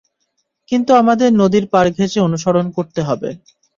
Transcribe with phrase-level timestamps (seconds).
[0.71, 3.29] কিন্তু আমাদের নদীর পাড় ঘেঁষে অনুসরণ করতে হবে।